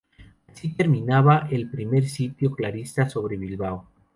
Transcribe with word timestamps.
Así, 0.51 0.73
terminaba 0.73 1.47
el 1.51 1.69
primer 1.69 2.09
sitio 2.09 2.55
carlista 2.55 3.07
sobre 3.07 3.37
Bilbao. 3.37 3.87